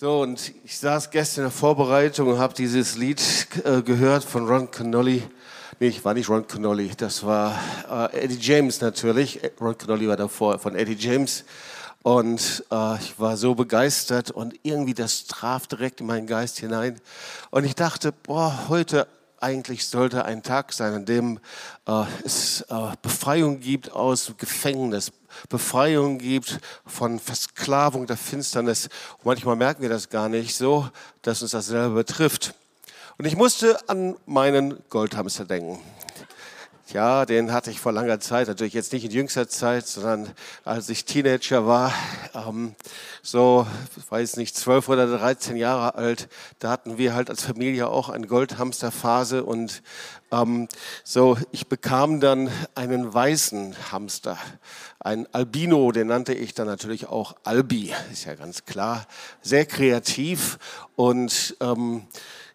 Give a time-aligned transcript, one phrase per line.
[0.00, 3.20] So, und ich saß gestern in der Vorbereitung und habe dieses Lied
[3.64, 5.22] äh, gehört von Ron Connolly.
[5.78, 7.54] Nee, ich war nicht Ron Connolly, das war
[7.86, 9.40] äh, Eddie James natürlich.
[9.60, 11.44] Ron Connolly war davor von Eddie James.
[12.02, 16.98] Und äh, ich war so begeistert und irgendwie das traf direkt in meinen Geist hinein.
[17.50, 19.06] Und ich dachte, boah, heute
[19.40, 21.40] eigentlich sollte ein Tag sein, an dem
[21.86, 25.12] äh, es äh, Befreiung gibt aus Gefängnis,
[25.48, 28.88] Befreiung gibt von Versklavung der Finsternis.
[29.18, 30.88] Und manchmal merken wir das gar nicht so,
[31.22, 32.54] dass uns das selber betrifft.
[33.18, 35.78] Und ich musste an meinen Goldhamster denken.
[36.92, 40.28] Ja, den hatte ich vor langer Zeit, natürlich jetzt nicht in jüngster Zeit, sondern
[40.64, 41.94] als ich Teenager war,
[42.34, 42.74] ähm,
[43.22, 43.64] so,
[44.08, 48.26] weiß nicht, zwölf oder dreizehn Jahre alt, da hatten wir halt als Familie auch eine
[48.26, 49.84] Goldhamsterphase und
[50.32, 50.66] ähm,
[51.04, 54.36] so, ich bekam dann einen weißen Hamster,
[54.98, 59.06] ein Albino, den nannte ich dann natürlich auch Albi, ist ja ganz klar,
[59.42, 60.58] sehr kreativ
[60.96, 62.08] und ähm,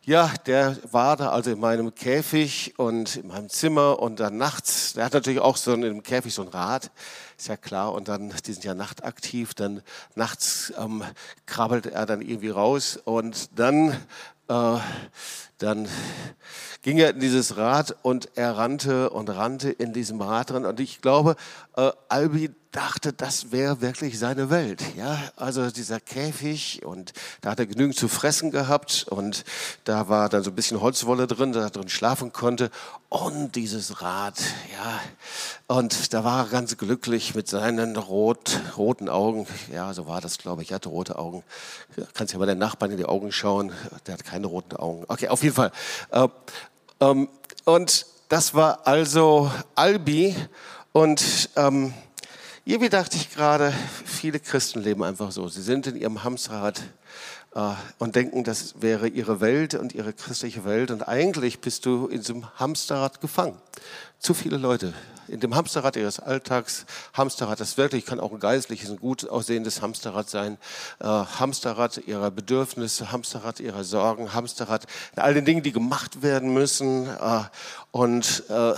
[0.06, 4.94] ja, der war da also in meinem Käfig und in meinem Zimmer und dann nachts,
[4.94, 6.92] der hat natürlich auch so einem Käfig so ein Rad,
[7.38, 9.82] ist ja klar, und dann, die sind ja nachtaktiv, dann
[10.14, 11.04] nachts ähm,
[11.48, 13.98] krabbelt er dann irgendwie raus und dann,
[14.48, 14.78] äh,
[15.58, 15.88] dann
[16.82, 20.80] ging er in dieses Rad und er rannte und rannte in diesem Rad drin und
[20.80, 21.36] ich glaube,
[21.78, 24.84] äh, Albi dachte, das wäre wirklich seine Welt.
[24.98, 29.46] Ja, also dieser Käfig und da hat er genügend zu fressen gehabt und
[29.86, 32.70] da war dann so ein bisschen Holzwolle drin, da er drin schlafen konnte
[33.10, 34.40] und dieses Rad,
[34.74, 35.00] ja.
[35.68, 39.48] Und da war er ganz glücklich mit seinen rot, roten Augen.
[39.74, 40.72] Ja, so war das, glaube ich.
[40.72, 41.44] Er hatte rote Augen.
[41.96, 43.72] Du kannst ja bei den Nachbarn in die Augen schauen.
[44.06, 45.06] Der hat keine roten Augen.
[45.08, 45.72] Okay, auf jeden Fall.
[46.12, 46.28] Äh,
[47.00, 47.30] ähm,
[47.64, 50.36] und das war also Albi
[50.92, 51.94] und ähm,
[52.66, 53.74] irgendwie dachte ich gerade,
[54.06, 55.48] viele Christen leben einfach so.
[55.48, 56.82] Sie sind in ihrem Hamsterrad
[57.54, 60.90] äh, und denken, das wäre ihre Welt und ihre christliche Welt.
[60.90, 63.58] Und eigentlich bist du in diesem Hamsterrad gefangen.
[64.18, 64.94] Zu viele Leute
[65.28, 66.86] in dem Hamsterrad ihres Alltags.
[67.14, 70.58] Hamsterrad, das wirklich kann auch ein geistliches, ein gut aussehendes Hamsterrad sein.
[71.00, 77.08] Äh, Hamsterrad ihrer Bedürfnisse, Hamsterrad ihrer Sorgen, Hamsterrad all den Dingen, die gemacht werden müssen.
[77.08, 77.44] Äh,
[77.92, 78.74] und äh,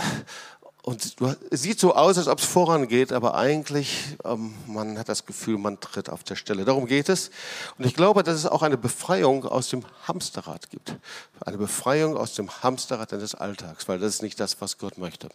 [0.87, 1.17] und
[1.51, 5.57] es sieht so aus, als ob es vorangeht, aber eigentlich, ähm, man hat das Gefühl,
[5.57, 6.63] man tritt auf der Stelle.
[6.63, 7.29] Darum geht es.
[7.77, 10.95] Und ich glaube, dass es auch eine Befreiung aus dem Hamsterrad gibt.
[11.41, 15.27] Eine Befreiung aus dem Hamsterrad des Alltags, weil das ist nicht das, was Gott möchte.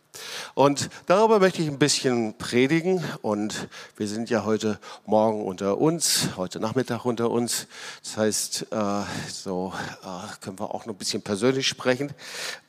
[0.54, 3.04] Und darüber möchte ich ein bisschen predigen.
[3.20, 3.68] Und
[3.98, 7.66] wir sind ja heute Morgen unter uns, heute Nachmittag unter uns.
[8.02, 12.14] Das heißt, äh, so äh, können wir auch noch ein bisschen persönlich sprechen.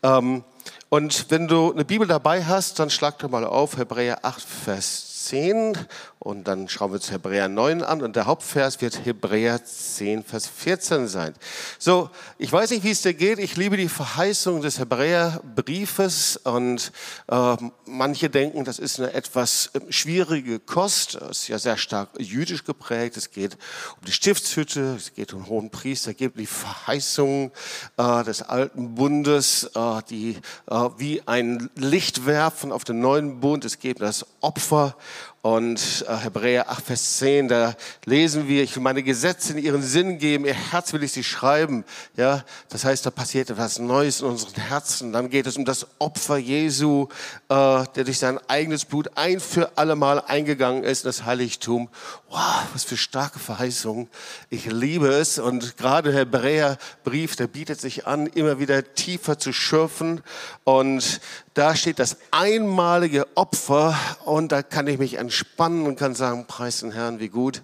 [0.03, 0.43] Ähm,
[0.89, 5.25] und wenn du eine Bibel dabei hast, dann schlag doch mal auf Hebräer 8, Vers
[5.25, 5.77] 10
[6.23, 10.47] und dann schauen wir uns Hebräer 9 an und der Hauptvers wird Hebräer 10, Vers
[10.47, 11.33] 14 sein.
[11.77, 13.39] So, ich weiß nicht, wie es dir geht.
[13.39, 16.93] Ich liebe die Verheißung des Hebräerbriefes und
[17.27, 21.15] äh, manche denken, das ist eine etwas ähm, schwierige Kost.
[21.15, 23.17] Es ist ja sehr stark jüdisch geprägt.
[23.17, 23.57] Es geht
[23.99, 27.51] um die Stiftshütte, es geht um den hohen Priester, es geht um die Verheißung
[27.97, 30.37] äh, des alten Bundes, äh, die
[30.69, 33.65] äh, wie ein Licht werfen auf den neuen Bund.
[33.65, 34.95] Es geht um das Opfer
[35.43, 39.81] und äh, Hebräer 8, Vers 10, da lesen wir, ich will meine Gesetze in ihren
[39.81, 41.83] Sinn geben, ihr Herz will ich sie schreiben.
[42.15, 45.11] Ja, das heißt, da passiert etwas Neues in unseren Herzen.
[45.11, 47.09] Dann geht es um das Opfer Jesu,
[47.49, 51.89] äh, der durch sein eigenes Blut ein für alle Mal eingegangen ist in das Heiligtum.
[52.29, 54.07] Wow, was für starke Verheißungen.
[54.49, 55.39] Ich liebe es.
[55.39, 60.21] Und gerade Hebräerbrief, der bietet sich an, immer wieder tiefer zu schürfen.
[60.63, 61.19] Und
[61.53, 66.79] da steht das einmalige Opfer und da kann ich mich entspannen und kann sagen, preis
[66.79, 67.61] den Herrn, wie gut.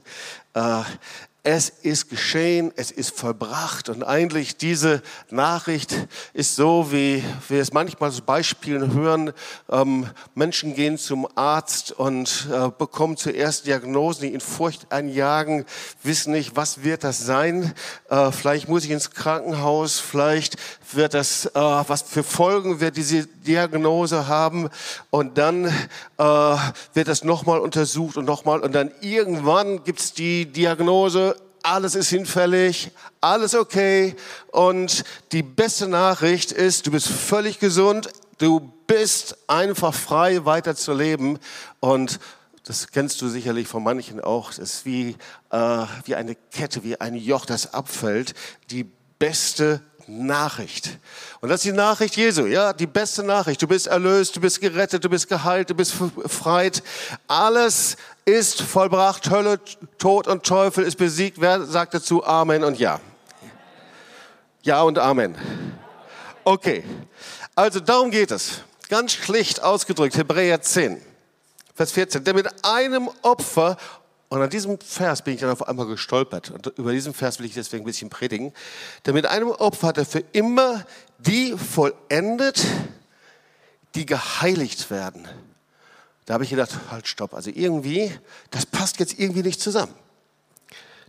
[1.52, 3.90] Es ist geschehen, es ist vollbracht.
[3.90, 5.02] Und eigentlich diese
[5.32, 5.96] Nachricht
[6.32, 9.34] ist so, wie wir es manchmal zu Beispielen hören.
[9.68, 10.06] Ähm,
[10.36, 15.66] Menschen gehen zum Arzt und äh, bekommen zuerst Diagnosen, die in Furcht einjagen,
[16.04, 17.74] wissen nicht, was wird das sein.
[18.12, 20.56] Äh, vielleicht muss ich ins Krankenhaus, vielleicht
[20.94, 24.70] wird das, äh, was für Folgen wird diese Diagnose haben.
[25.10, 25.72] Und dann äh,
[26.20, 28.60] wird das nochmal untersucht und nochmal.
[28.60, 32.92] Und dann irgendwann gibt es die Diagnose, alles ist hinfällig,
[33.22, 34.16] alles okay.
[34.52, 40.94] Und die beste Nachricht ist, du bist völlig gesund, du bist einfach frei, weiter zu
[40.94, 41.40] leben.
[41.80, 42.20] Und
[42.64, 44.50] das kennst du sicherlich von manchen auch.
[44.50, 45.16] Das ist wie,
[45.52, 48.34] äh, wie eine Kette, wie ein Joch, das abfällt.
[48.70, 48.86] Die
[49.18, 50.98] beste Nachricht.
[51.40, 53.62] Und das ist die Nachricht Jesu, ja, die beste Nachricht.
[53.62, 56.82] Du bist erlöst, du bist gerettet, du bist geheilt, du bist befreit.
[57.28, 57.96] Alles
[58.26, 59.30] ist vollbracht.
[59.30, 59.60] Hölle,
[60.00, 61.40] Tod und Teufel ist besiegt.
[61.40, 63.00] Wer sagt dazu Amen und Ja?
[64.64, 65.36] Ja und Amen.
[66.44, 66.84] Okay,
[67.56, 68.62] also darum geht es.
[68.90, 71.00] Ganz schlicht ausgedrückt, Hebräer 10,
[71.76, 72.24] Vers 14.
[72.24, 73.78] Der mit einem Opfer
[74.30, 76.52] und an diesem Vers bin ich dann auf einmal gestolpert.
[76.52, 78.54] Und über diesen Vers will ich deswegen ein bisschen predigen.
[79.06, 80.86] Denn mit einem Opfer hat er für immer
[81.18, 82.64] die vollendet,
[83.96, 85.28] die geheiligt werden.
[86.28, 87.34] Da habe ich gedacht, halt, stopp.
[87.34, 88.12] Also irgendwie,
[88.52, 89.96] das passt jetzt irgendwie nicht zusammen.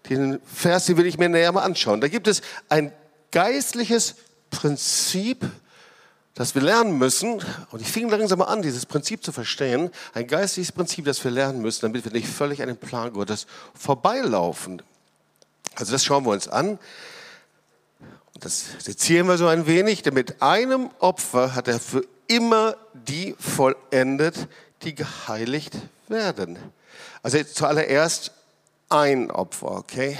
[0.08, 2.00] Den Vers, den will ich mir näher mal anschauen.
[2.00, 2.40] Da gibt es
[2.70, 2.90] ein
[3.32, 4.14] geistliches
[4.50, 5.44] Prinzip,
[6.40, 10.72] das wir lernen müssen, und ich fing langsam an, dieses Prinzip zu verstehen, ein geistliches
[10.72, 14.80] Prinzip, das wir lernen müssen, damit wir nicht völlig an den Plan Gottes vorbeilaufen.
[15.74, 16.78] Also das schauen wir uns an.
[18.38, 23.36] Das sezieren wir so ein wenig, denn mit einem Opfer hat er für immer die
[23.38, 24.48] vollendet,
[24.80, 25.76] die geheiligt
[26.08, 26.58] werden.
[27.22, 28.32] Also zuallererst
[28.88, 30.18] ein Opfer, okay?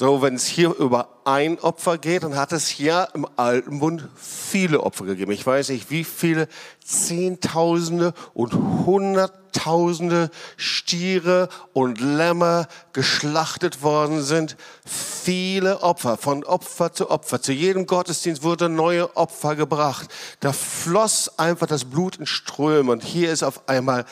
[0.00, 4.08] So, wenn es hier über ein Opfer geht, dann hat es hier im Alten Bund
[4.14, 5.32] viele Opfer gegeben.
[5.32, 6.46] Ich weiß nicht, wie viele
[6.84, 14.56] Zehntausende und Hunderttausende Stiere und Lämmer geschlachtet worden sind.
[14.86, 17.42] Viele Opfer, von Opfer zu Opfer.
[17.42, 20.06] Zu jedem Gottesdienst wurde neue Opfer gebracht.
[20.38, 22.90] Da floss einfach das Blut in Strömen.
[22.90, 24.04] Und hier ist auf einmal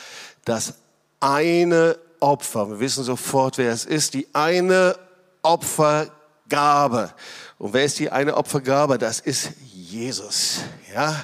[0.43, 0.73] das
[1.21, 2.71] eine Opfer.
[2.71, 4.15] Wir wissen sofort, wer es ist.
[4.15, 5.06] Die eine
[5.41, 7.13] Opfergabe.
[7.57, 8.97] Und wer ist die eine Opfergabe?
[8.97, 10.59] Das ist Jesus.
[10.93, 11.15] Ja?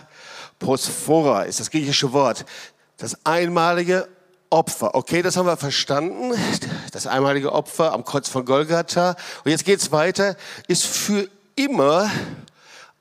[0.59, 2.45] Prosphora ist das griechische Wort.
[2.97, 4.07] Das einmalige
[4.49, 4.95] Opfer.
[4.95, 6.33] Okay, das haben wir verstanden.
[6.91, 9.15] Das einmalige Opfer am Kreuz von Golgatha.
[9.43, 10.37] Und jetzt geht's weiter.
[10.67, 12.09] Ist für immer.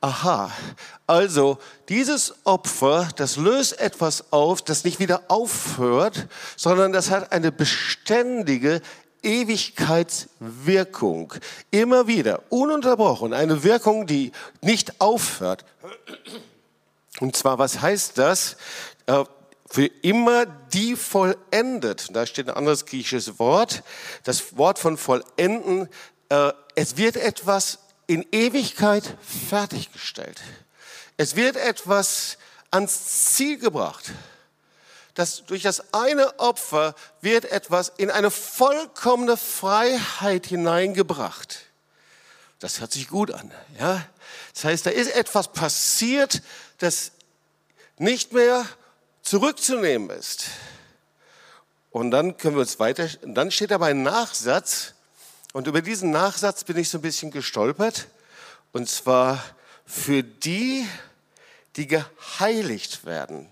[0.01, 0.51] Aha.
[1.07, 6.27] Also, dieses Opfer, das löst etwas auf, das nicht wieder aufhört,
[6.57, 8.81] sondern das hat eine beständige,
[9.23, 11.35] Ewigkeitswirkung.
[11.71, 13.33] Immer wieder, ununterbrochen.
[13.33, 15.65] Eine Wirkung, die nicht aufhört.
[17.21, 18.57] Und zwar, was heißt das?
[19.07, 19.25] Äh,
[19.71, 22.15] für immer die vollendet.
[22.15, 23.83] Da steht ein anderes griechisches Wort.
[24.25, 25.89] Das Wort von vollenden.
[26.29, 29.17] Äh, es wird etwas in Ewigkeit
[29.49, 30.41] fertiggestellt.
[31.17, 32.39] Es wird etwas
[32.71, 34.13] ans Ziel gebracht
[35.15, 41.61] dass durch das eine Opfer wird etwas in eine vollkommene Freiheit hineingebracht.
[42.59, 44.07] Das hört sich gut an, ja?
[44.55, 46.43] Das heißt, da ist etwas passiert,
[46.79, 47.13] das
[47.99, 48.65] nicht mehr
[49.23, 50.47] zurückzunehmen ist.
[51.91, 54.95] Und dann können wir uns weiter, dann steht aber ein Nachsatz,
[55.53, 58.09] und über diesen Nachsatz bin ich so ein bisschen gestolpert,
[58.73, 59.45] und zwar
[59.85, 60.89] für die,
[61.77, 63.52] die geheiligt werden.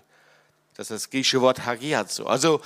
[0.81, 2.25] Das ist das griechische Wort hagiazo.
[2.25, 2.59] Also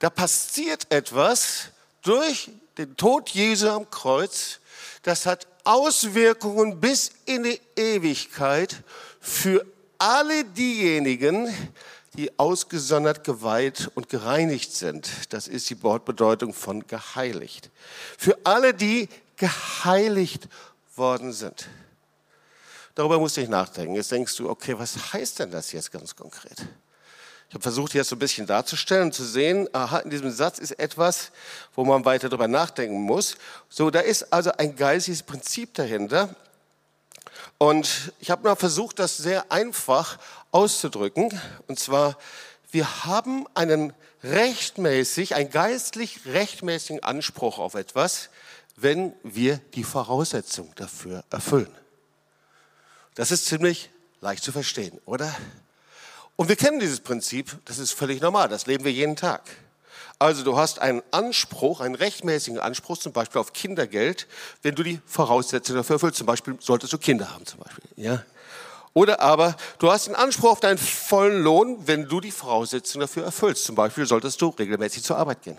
[0.00, 1.66] da passiert etwas
[2.02, 4.58] durch den Tod Jesu am Kreuz.
[5.04, 8.82] Das hat Auswirkungen bis in die Ewigkeit
[9.20, 9.64] für
[9.96, 11.54] alle diejenigen,
[12.14, 15.08] die ausgesondert, geweiht und gereinigt sind.
[15.28, 17.70] Das ist die Wortbedeutung von geheiligt.
[18.18, 20.48] Für alle, die geheiligt
[20.96, 21.68] worden sind.
[22.96, 23.94] Darüber musste ich nachdenken.
[23.94, 26.66] Jetzt denkst du, okay, was heißt denn das jetzt ganz konkret?
[27.52, 30.58] Ich habe versucht, jetzt so ein bisschen darzustellen und zu sehen, aha, in diesem Satz
[30.58, 31.32] ist etwas,
[31.74, 33.36] wo man weiter darüber nachdenken muss.
[33.68, 36.34] So, da ist also ein geistiges Prinzip dahinter.
[37.58, 40.18] Und ich habe mal versucht, das sehr einfach
[40.50, 41.38] auszudrücken.
[41.66, 42.16] Und zwar,
[42.70, 43.92] wir haben einen
[44.24, 48.30] rechtmäßig, einen geistlich rechtmäßigen Anspruch auf etwas,
[48.76, 51.76] wenn wir die Voraussetzung dafür erfüllen.
[53.14, 53.90] Das ist ziemlich
[54.22, 55.36] leicht zu verstehen, oder?
[56.36, 59.42] Und wir kennen dieses Prinzip, das ist völlig normal, das leben wir jeden Tag.
[60.18, 64.28] Also du hast einen Anspruch, einen rechtmäßigen Anspruch, zum Beispiel auf Kindergeld,
[64.62, 66.18] wenn du die Voraussetzungen dafür erfüllst.
[66.18, 67.84] Zum Beispiel solltest du Kinder haben, zum Beispiel.
[67.96, 68.22] Ja?
[68.94, 73.24] Oder aber du hast einen Anspruch auf deinen vollen Lohn, wenn du die Voraussetzungen dafür
[73.24, 73.64] erfüllst.
[73.64, 75.58] Zum Beispiel solltest du regelmäßig zur Arbeit gehen.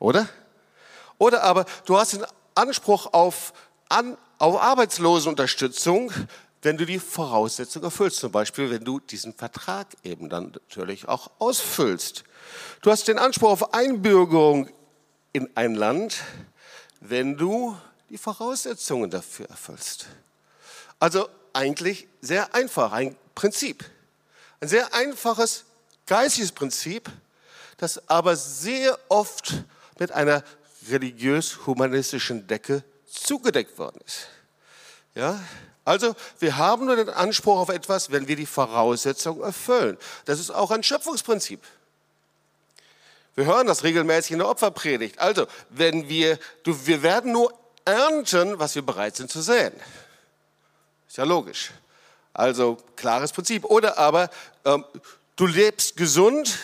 [0.00, 0.28] Oder?
[1.18, 3.52] Oder aber du hast einen Anspruch auf,
[3.88, 6.12] an, auf Arbeitslosenunterstützung,
[6.62, 11.30] wenn du die Voraussetzungen erfüllst, zum Beispiel wenn du diesen Vertrag eben dann natürlich auch
[11.38, 12.24] ausfüllst.
[12.82, 14.68] Du hast den Anspruch auf Einbürgerung
[15.32, 16.16] in ein Land,
[17.00, 17.76] wenn du
[18.10, 20.06] die Voraussetzungen dafür erfüllst.
[20.98, 23.84] Also eigentlich sehr einfach, ein Prinzip.
[24.60, 25.64] Ein sehr einfaches
[26.06, 27.08] geistiges Prinzip,
[27.76, 29.62] das aber sehr oft
[29.98, 30.42] mit einer
[30.88, 34.28] religiös-humanistischen Decke zugedeckt worden ist.
[35.14, 35.40] Ja,
[35.88, 39.96] Also wir haben nur den Anspruch auf etwas, wenn wir die Voraussetzungen erfüllen.
[40.26, 41.62] Das ist auch ein Schöpfungsprinzip.
[43.34, 45.18] Wir hören das regelmäßig in der Opferpredigt.
[45.18, 49.72] Also, wenn wir, du, wir werden nur ernten, was wir bereit sind zu säen.
[51.08, 51.70] Ist ja logisch.
[52.34, 53.64] Also klares Prinzip.
[53.64, 54.28] Oder aber
[54.66, 54.84] ähm,
[55.36, 56.58] du lebst gesund,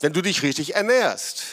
[0.00, 1.44] wenn du dich richtig ernährst.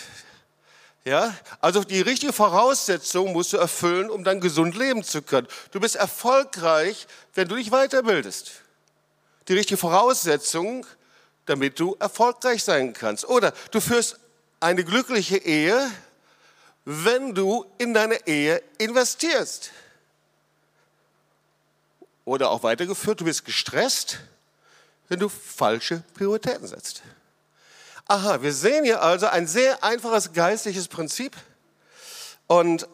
[1.03, 5.47] Ja, also die richtige Voraussetzung musst du erfüllen, um dann gesund leben zu können.
[5.71, 8.51] Du bist erfolgreich, wenn du dich weiterbildest.
[9.47, 10.85] Die richtige Voraussetzung,
[11.47, 13.25] damit du erfolgreich sein kannst.
[13.25, 14.19] Oder du führst
[14.59, 15.89] eine glückliche Ehe,
[16.85, 19.71] wenn du in deine Ehe investierst.
[22.25, 24.19] Oder auch weitergeführt, du bist gestresst,
[25.09, 27.01] wenn du falsche Prioritäten setzt.
[28.11, 31.33] Aha, wir sehen hier also ein sehr einfaches geistliches Prinzip.
[32.45, 32.85] Und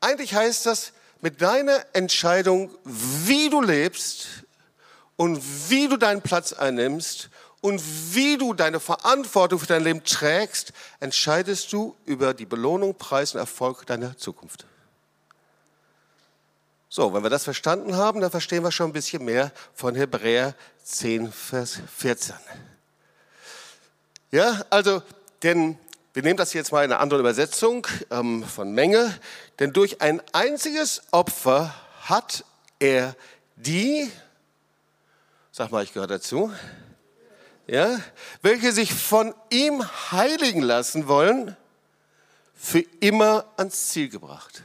[0.00, 0.90] eigentlich heißt das,
[1.20, 4.26] mit deiner Entscheidung, wie du lebst
[5.14, 5.40] und
[5.70, 7.80] wie du deinen Platz einnimmst und
[8.16, 13.38] wie du deine Verantwortung für dein Leben trägst, entscheidest du über die Belohnung, Preis und
[13.38, 14.66] Erfolg deiner Zukunft.
[16.88, 20.56] So, wenn wir das verstanden haben, dann verstehen wir schon ein bisschen mehr von Hebräer
[20.82, 22.34] 10, Vers 14.
[24.34, 25.00] Ja, also,
[25.44, 25.78] denn
[26.12, 29.16] wir nehmen das jetzt mal in einer anderen Übersetzung ähm, von Menge.
[29.60, 32.44] Denn durch ein einziges Opfer hat
[32.80, 33.14] er
[33.54, 34.10] die,
[35.52, 36.52] sag mal, ich gehöre dazu,
[37.68, 38.00] ja,
[38.42, 41.56] welche sich von ihm heiligen lassen wollen,
[42.56, 44.64] für immer ans Ziel gebracht.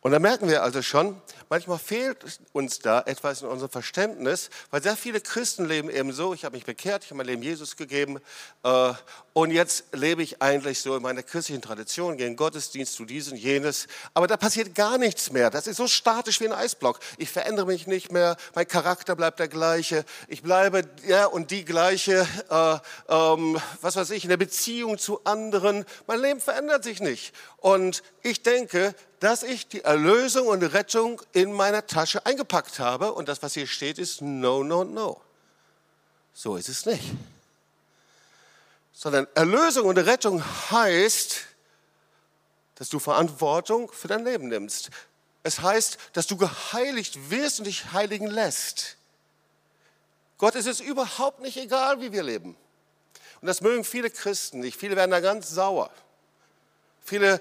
[0.00, 1.20] Und da merken wir also schon,
[1.50, 6.32] manchmal fehlt uns da etwas in unserem Verständnis, weil sehr viele Christen leben eben so,
[6.32, 8.20] ich habe mich bekehrt, ich habe mein Leben Jesus gegeben
[8.62, 8.92] äh,
[9.32, 13.30] und jetzt lebe ich eigentlich so in meiner christlichen Tradition, gehe in Gottesdienst, zu dies
[13.30, 15.50] und jenes, aber da passiert gar nichts mehr.
[15.50, 17.00] Das ist so statisch wie ein Eisblock.
[17.18, 21.64] Ich verändere mich nicht mehr, mein Charakter bleibt der gleiche, ich bleibe ja und die
[21.64, 22.78] gleiche, äh,
[23.08, 25.84] ähm, was weiß ich, in der Beziehung zu anderen.
[26.06, 27.34] Mein Leben verändert sich nicht.
[27.56, 33.12] Und ich denke, dass ich die Erlösung und Rettung in meiner Tasche eingepackt habe.
[33.12, 35.20] Und das, was hier steht, ist no, no, no.
[36.32, 37.04] So ist es nicht.
[38.92, 41.46] Sondern Erlösung und Rettung heißt,
[42.76, 44.90] dass du Verantwortung für dein Leben nimmst.
[45.42, 48.96] Es heißt, dass du geheiligt wirst und dich heiligen lässt.
[50.38, 52.56] Gott ist es überhaupt nicht egal, wie wir leben.
[53.40, 54.78] Und das mögen viele Christen nicht.
[54.78, 55.90] Viele werden da ganz sauer.
[57.02, 57.40] Viele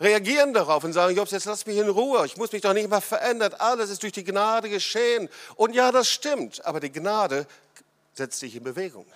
[0.00, 2.90] reagieren darauf und sagen, Jobs, jetzt lass mich in Ruhe, ich muss mich doch nicht
[2.90, 5.28] mehr verändern, alles ist durch die Gnade geschehen.
[5.54, 7.46] Und ja, das stimmt, aber die Gnade
[8.14, 9.06] setzt dich in Bewegung.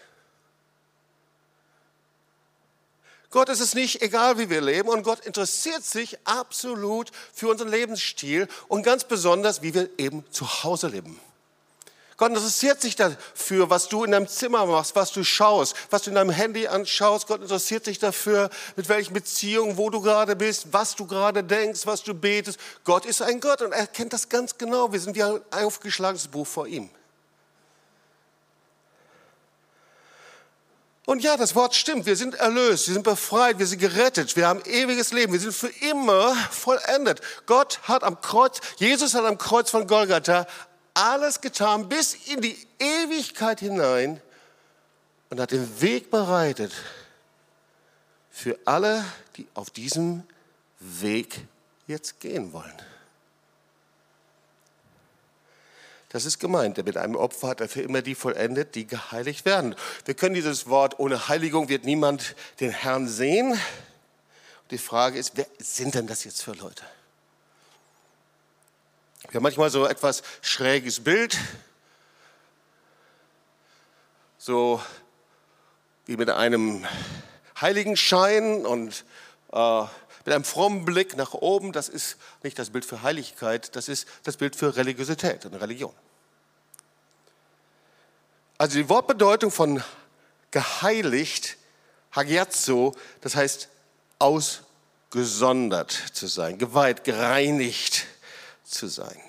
[3.30, 7.68] Gott ist es nicht egal, wie wir leben und Gott interessiert sich absolut für unseren
[7.68, 11.20] Lebensstil und ganz besonders, wie wir eben zu Hause leben.
[12.20, 16.10] Gott interessiert sich dafür, was du in deinem Zimmer machst, was du schaust, was du
[16.10, 17.26] in deinem Handy anschaust.
[17.26, 21.86] Gott interessiert sich dafür, mit welchen Beziehungen, wo du gerade bist, was du gerade denkst,
[21.86, 22.60] was du betest.
[22.84, 24.92] Gott ist ein Gott und er kennt das ganz genau.
[24.92, 26.90] Wir sind wie ein aufgeschlagenes Buch vor ihm.
[31.06, 32.04] Und ja, das Wort stimmt.
[32.04, 35.54] Wir sind erlöst, wir sind befreit, wir sind gerettet, wir haben ewiges Leben, wir sind
[35.54, 37.22] für immer vollendet.
[37.46, 40.46] Gott hat am Kreuz, Jesus hat am Kreuz von Golgatha
[41.00, 44.20] alles getan bis in die Ewigkeit hinein
[45.30, 46.72] und hat den Weg bereitet
[48.30, 49.04] für alle,
[49.36, 50.22] die auf diesem
[50.78, 51.40] Weg
[51.86, 52.80] jetzt gehen wollen.
[56.10, 56.84] Das ist gemeint.
[56.84, 59.76] Mit einem Opfer hat er für immer die vollendet, die geheiligt werden.
[60.04, 63.58] Wir können dieses Wort, ohne Heiligung wird niemand den Herrn sehen.
[64.70, 66.84] Die Frage ist, wer sind denn das jetzt für Leute?
[69.30, 71.38] Wir haben manchmal so etwas schräges Bild,
[74.38, 74.82] so
[76.06, 76.84] wie mit einem
[77.60, 79.04] Heiligenschein und
[79.52, 79.82] äh,
[80.24, 81.70] mit einem frommen Blick nach oben.
[81.70, 85.94] Das ist nicht das Bild für Heiligkeit, das ist das Bild für Religiosität und Religion.
[88.58, 89.80] Also die Wortbedeutung von
[90.50, 91.56] geheiligt,
[92.10, 93.68] hagiazo, das heißt
[94.18, 98.06] ausgesondert zu sein, geweiht, gereinigt
[98.70, 99.20] zu sein.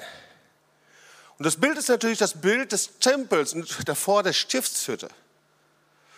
[1.37, 5.09] Und das Bild ist natürlich das Bild des Tempels und davor der Stiftshütte.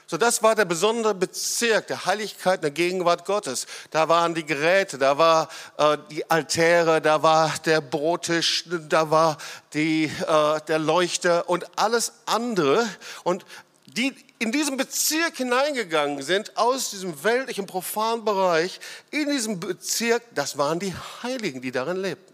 [0.06, 3.65] So, das war der besondere Bezirk der Heiligkeit der Gegenwart Gottes.
[3.89, 9.38] Da waren die Geräte, da war äh, die Altäre, da war der Brottisch, da war
[9.74, 12.88] die, äh, der Leuchter und alles andere.
[13.24, 13.46] Und
[13.86, 20.58] die in diesen Bezirk hineingegangen sind, aus diesem weltlichen profanen Bereich, in diesem Bezirk, das
[20.58, 22.34] waren die Heiligen, die darin lebten.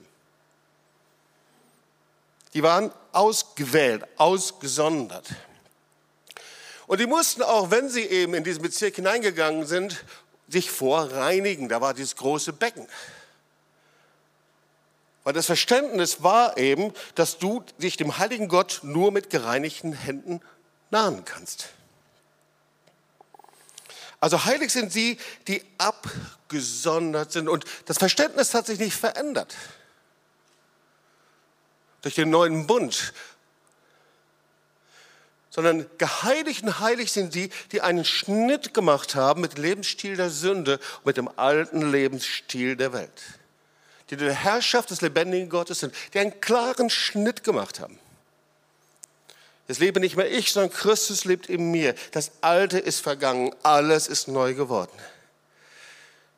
[2.54, 5.28] Die waren ausgewählt, ausgesondert.
[6.88, 10.04] Und die mussten auch, wenn sie eben in diesen Bezirk hineingegangen sind,
[10.48, 11.70] sich vorreinigen.
[11.70, 12.88] Da war dieses große Becken.
[15.24, 20.42] Weil das Verständnis war eben, dass du dich dem heiligen Gott nur mit gereinigten Händen
[20.90, 21.70] nahen kannst.
[24.20, 27.48] Also heilig sind sie, die abgesondert sind.
[27.48, 29.56] Und das Verständnis hat sich nicht verändert.
[32.02, 33.14] Durch den neuen Bund.
[35.50, 40.30] Sondern geheiligt und heilig sind die, die einen Schnitt gemacht haben mit dem Lebensstil der
[40.30, 43.22] Sünde und mit dem alten Lebensstil der Welt.
[44.10, 48.00] Die der Herrschaft des lebendigen Gottes sind, die einen klaren Schnitt gemacht haben.
[49.70, 51.94] Es lebe nicht mehr ich, sondern Christus lebt in mir.
[52.12, 54.98] Das Alte ist vergangen, alles ist neu geworden.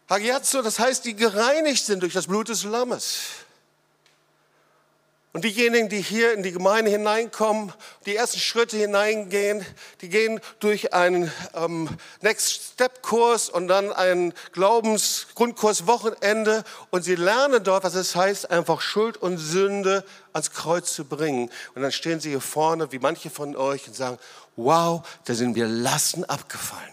[0.09, 3.19] Hagiazo, das heißt, die gereinigt sind durch das Blut des Lammes.
[5.33, 7.71] Und diejenigen, die hier in die Gemeinde hineinkommen,
[8.05, 9.65] die ersten Schritte hineingehen,
[10.01, 17.15] die gehen durch einen ähm, Next Step Kurs und dann einen Glaubensgrundkurs Wochenende und sie
[17.15, 21.49] lernen dort, was es heißt, einfach Schuld und Sünde ans Kreuz zu bringen.
[21.75, 24.19] Und dann stehen sie hier vorne, wie manche von euch, und sagen,
[24.57, 26.91] wow, da sind wir Lasten abgefallen.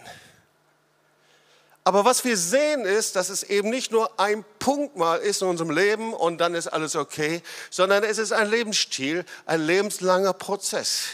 [1.89, 5.49] Aber was wir sehen ist, dass es eben nicht nur ein Punkt mal ist in
[5.49, 7.41] unserem Leben und dann ist alles okay,
[7.71, 11.05] sondern es ist ein Lebensstil, ein lebenslanger Prozess.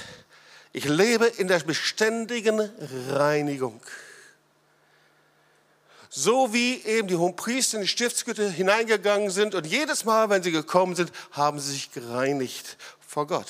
[0.73, 2.59] Ich lebe in der beständigen
[3.09, 3.81] Reinigung.
[6.11, 10.51] So wie eben die Hohenpriester in die Stiftskütte hineingegangen sind und jedes Mal, wenn sie
[10.51, 13.47] gekommen sind, haben sie sich gereinigt vor Gott.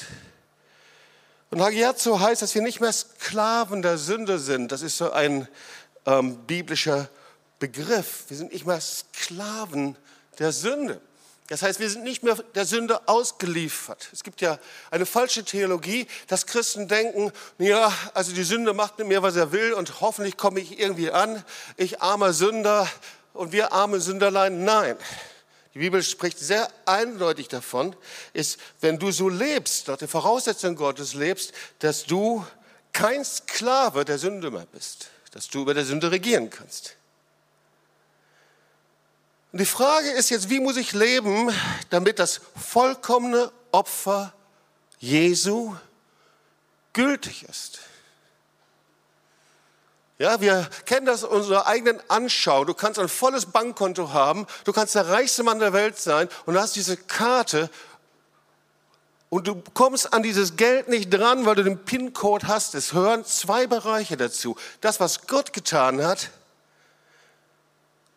[1.55, 4.73] Und Hagiazo heißt, dass wir nicht mehr Sklaven der Sünde sind.
[4.73, 5.49] Das ist so ein
[6.07, 7.09] ähm, biblischer
[7.59, 8.25] Begriff.
[8.29, 9.97] Wir sind nicht mehr Sklaven
[10.39, 11.01] der Sünde.
[11.49, 14.09] Das heißt, wir sind nicht mehr der Sünde ausgeliefert.
[14.13, 14.59] Es gibt ja
[14.91, 19.53] eine falsche Theologie, dass Christen denken, ja, also die Sünde macht mit mir, was er
[19.53, 21.45] will und hoffentlich komme ich irgendwie an.
[21.77, 22.89] Ich armer Sünder
[23.35, 24.65] und wir arme Sünderlein.
[24.65, 24.97] Nein.
[25.75, 27.95] Die Bibel spricht sehr eindeutig davon,
[28.33, 32.47] ist, wenn du so lebst, nach der Voraussetzung Gottes lebst, dass du
[32.93, 36.95] kein Sklave der Sünde mehr bist dass du über der Sünde regieren kannst.
[39.51, 41.53] Und die Frage ist jetzt, wie muss ich leben,
[41.91, 44.33] damit das vollkommene Opfer
[45.01, 45.75] Jesu
[46.93, 47.81] gültig ist?
[50.19, 52.67] Ja, wir kennen das unserer eigenen Anschauung.
[52.67, 56.55] Du kannst ein volles Bankkonto haben, du kannst der reichste Mann der Welt sein und
[56.55, 57.71] du hast diese Karte
[59.35, 62.77] und du kommst an dieses Geld nicht dran, weil du den PIN-Code hast.
[62.77, 64.55] Es hören zwei Bereiche dazu.
[64.81, 66.31] Das, was Gott getan hat,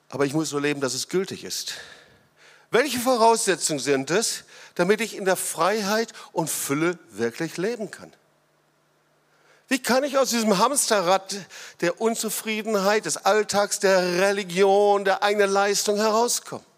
[0.10, 1.74] aber ich muss so leben, dass es gültig ist.
[2.70, 4.44] Welche Voraussetzungen sind es,
[4.76, 8.14] damit ich in der Freiheit und Fülle wirklich leben kann?
[9.70, 11.36] Wie kann ich aus diesem Hamsterrad
[11.82, 16.77] der Unzufriedenheit, des Alltags, der Religion, der eigenen Leistung herauskommen?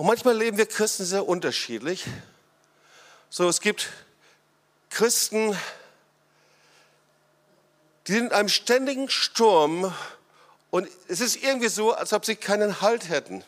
[0.00, 2.06] Und manchmal leben wir Christen sehr unterschiedlich.
[3.28, 3.90] So, es gibt
[4.88, 5.54] Christen,
[8.06, 9.94] die sind in einem ständigen Sturm
[10.70, 13.44] und es ist irgendwie so, als ob sie keinen Halt hätten.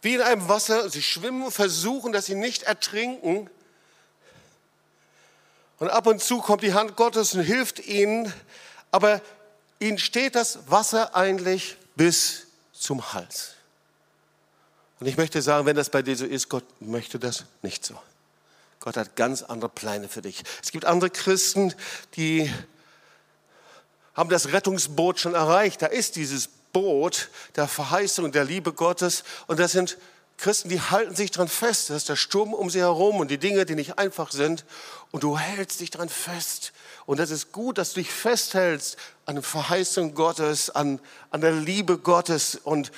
[0.00, 3.50] Wie in einem Wasser, sie schwimmen, versuchen, dass sie nicht ertrinken.
[5.80, 8.32] Und ab und zu kommt die Hand Gottes und hilft ihnen,
[8.92, 9.20] aber
[9.80, 13.53] ihnen steht das Wasser eigentlich bis zum Hals.
[15.04, 17.94] Und ich möchte sagen, wenn das bei dir so ist, Gott möchte das nicht so.
[18.80, 20.42] Gott hat ganz andere Pläne für dich.
[20.62, 21.74] Es gibt andere Christen,
[22.16, 22.50] die
[24.14, 25.82] haben das Rettungsboot schon erreicht.
[25.82, 29.24] Da ist dieses Boot der Verheißung, der Liebe Gottes.
[29.46, 29.98] Und das sind
[30.38, 31.90] Christen, die halten sich dran fest.
[31.90, 34.64] Das ist der Sturm um sie herum und die Dinge, die nicht einfach sind.
[35.10, 36.72] Und du hältst dich dran fest.
[37.04, 41.52] Und das ist gut, dass du dich festhältst an der Verheißung Gottes, an, an der
[41.52, 42.58] Liebe Gottes.
[42.64, 42.90] Und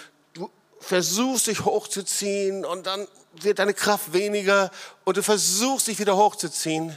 [0.81, 4.71] versuchst dich hochzuziehen und dann wird deine Kraft weniger
[5.05, 6.97] und du versuchst dich wieder hochzuziehen.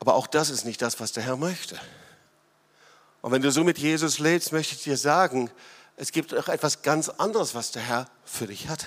[0.00, 1.78] Aber auch das ist nicht das, was der Herr möchte.
[3.20, 5.50] Und wenn du so mit Jesus lebst, möchte ich dir sagen,
[5.96, 8.86] es gibt auch etwas ganz anderes, was der Herr für dich hat.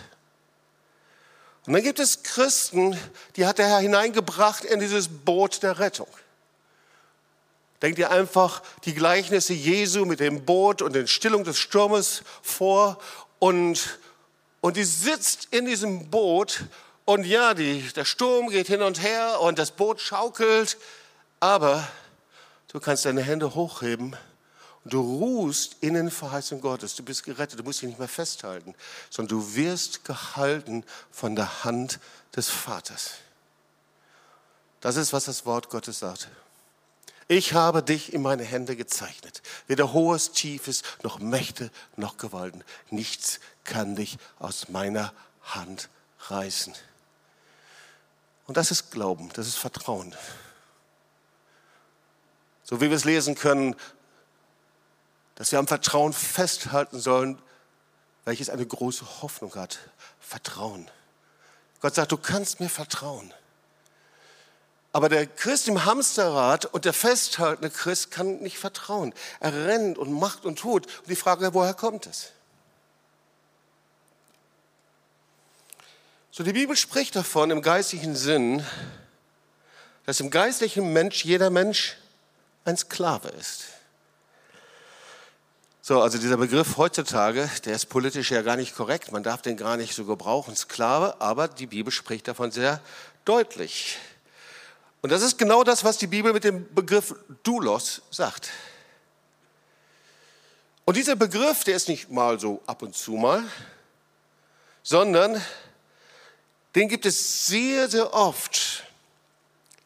[1.67, 2.97] Und dann gibt es Christen,
[3.35, 6.07] die hat der Herr hineingebracht in dieses Boot der Rettung.
[7.81, 12.99] Denk dir einfach die Gleichnisse Jesu mit dem Boot und den Stillung des Sturmes vor
[13.39, 13.99] und,
[14.61, 16.65] und die sitzt in diesem Boot
[17.05, 20.77] und ja, die, der Sturm geht hin und her und das Boot schaukelt,
[21.39, 21.87] aber
[22.71, 24.15] du kannst deine Hände hochheben
[24.83, 26.95] Und du ruhst in den Verheißungen Gottes.
[26.95, 27.59] Du bist gerettet.
[27.59, 28.75] Du musst dich nicht mehr festhalten,
[29.09, 31.99] sondern du wirst gehalten von der Hand
[32.35, 33.15] des Vaters.
[34.79, 36.29] Das ist, was das Wort Gottes sagt.
[37.31, 39.41] Ich habe dich in meine Hände gezeichnet.
[39.65, 42.61] Weder hohes, tiefes, noch Mächte, noch Gewalten.
[42.89, 45.87] Nichts kann dich aus meiner Hand
[46.27, 46.73] reißen.
[48.47, 50.13] Und das ist Glauben, das ist Vertrauen.
[52.63, 53.77] So wie wir es lesen können,
[55.35, 57.41] dass wir am Vertrauen festhalten sollen,
[58.25, 59.79] welches eine große Hoffnung hat.
[60.19, 60.91] Vertrauen.
[61.79, 63.33] Gott sagt, du kannst mir vertrauen.
[64.93, 69.13] Aber der Christ im Hamsterrad und der festhaltende Christ kann nicht vertrauen.
[69.39, 70.85] Er rennt und macht und tut.
[70.85, 72.31] Und die Frage, woher kommt es?
[76.29, 78.65] So, die Bibel spricht davon im geistlichen Sinn,
[80.05, 81.97] dass im geistlichen Mensch jeder Mensch
[82.65, 83.65] ein Sklave ist.
[85.81, 89.57] So, also dieser Begriff heutzutage, der ist politisch ja gar nicht korrekt, man darf den
[89.57, 92.79] gar nicht so gebrauchen, Sklave, aber die Bibel spricht davon sehr
[93.25, 93.97] deutlich.
[95.01, 98.49] Und das ist genau das, was die Bibel mit dem Begriff Doulos sagt.
[100.85, 103.43] Und dieser Begriff, der ist nicht mal so ab und zu mal,
[104.83, 105.41] sondern
[106.75, 108.83] den gibt es sehr, sehr oft.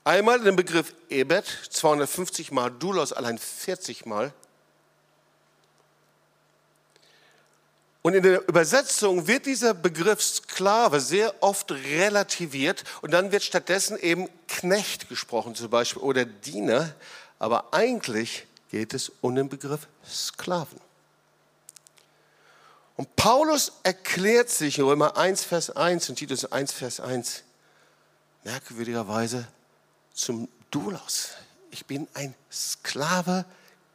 [0.04, 4.34] Einmal den Begriff Ebed, 250 Mal, Doulos allein 40 Mal.
[8.06, 13.98] Und in der Übersetzung wird dieser Begriff Sklave sehr oft relativiert und dann wird stattdessen
[13.98, 16.94] eben Knecht gesprochen zum Beispiel oder Diener.
[17.40, 20.80] Aber eigentlich geht es um den Begriff Sklaven.
[22.96, 27.42] Und Paulus erklärt sich in Römer 1, Vers 1 und Titus 1, Vers 1
[28.44, 29.48] merkwürdigerweise
[30.14, 31.30] zum Doulos.
[31.72, 33.46] Ich bin ein Sklave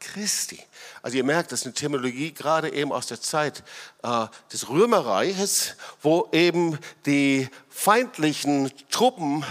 [0.00, 0.60] Christi.
[1.02, 3.62] Also ihr merkt, das ist eine Terminologie gerade eben aus der Zeit
[4.02, 9.44] äh, des Römerreiches, wo eben die feindlichen Truppen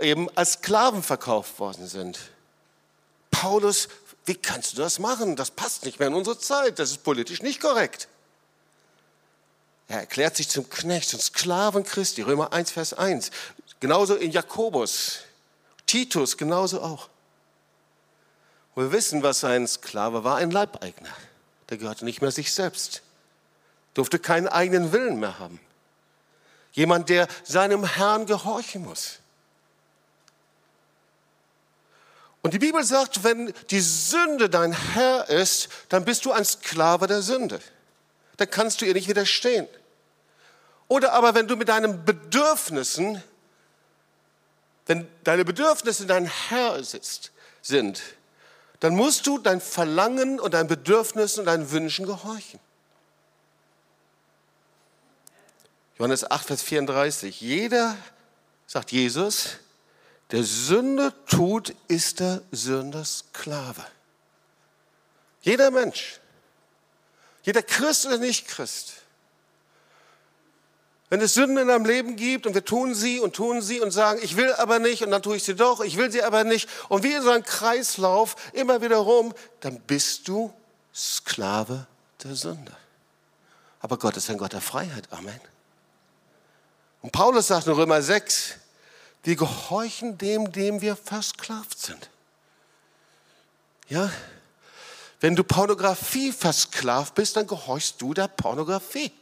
[0.00, 2.18] eben als Sklaven verkauft worden sind.
[3.30, 3.88] Paulus,
[4.24, 5.36] wie kannst du das machen?
[5.36, 6.78] Das passt nicht mehr in unsere Zeit.
[6.78, 8.08] Das ist politisch nicht korrekt.
[9.88, 13.30] Er erklärt sich zum Knecht, zum Sklaven Christi, Römer 1, Vers 1.
[13.78, 15.20] Genauso in Jakobus,
[15.86, 17.08] Titus genauso auch.
[18.76, 21.08] Wir wissen, was ein Sklave war, ein Leibeigner.
[21.70, 23.02] Der gehörte nicht mehr sich selbst,
[23.94, 25.58] durfte keinen eigenen Willen mehr haben.
[26.72, 29.18] Jemand, der seinem Herrn gehorchen muss.
[32.42, 37.06] Und die Bibel sagt, wenn die Sünde dein Herr ist, dann bist du ein Sklave
[37.06, 37.60] der Sünde.
[38.36, 39.66] Dann kannst du ihr nicht widerstehen.
[40.86, 43.22] Oder aber wenn du mit deinen Bedürfnissen,
[44.84, 46.84] wenn deine Bedürfnisse dein Herr
[47.62, 48.02] sind,
[48.80, 52.60] dann musst du dein Verlangen und dein Bedürfnis und deinen Wünschen gehorchen.
[55.98, 57.40] Johannes 8, Vers 34.
[57.40, 57.96] Jeder,
[58.66, 59.58] sagt Jesus,
[60.30, 63.84] der Sünde tut, ist der Sündersklave.
[65.40, 66.20] Jeder Mensch,
[67.44, 68.94] jeder Christ oder nicht Christ,
[71.08, 73.92] wenn es Sünden in deinem Leben gibt und wir tun sie und tun sie und
[73.92, 76.42] sagen, ich will aber nicht und dann tue ich sie doch, ich will sie aber
[76.44, 80.52] nicht und wie in so einem Kreislauf immer wieder rum, dann bist du
[80.94, 81.86] Sklave
[82.24, 82.74] der Sünde.
[83.80, 85.06] Aber Gott ist ein Gott der Freiheit.
[85.12, 85.40] Amen.
[87.02, 88.54] Und Paulus sagt in Römer 6,
[89.22, 92.10] wir gehorchen dem, dem wir versklavt sind.
[93.88, 94.10] Ja?
[95.20, 99.12] Wenn du Pornografie versklavt bist, dann gehorchst du der Pornografie.